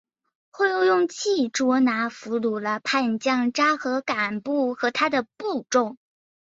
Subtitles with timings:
[0.49, 5.95] 后又用计捉拿俘虏了叛将札合敢不和他的部众。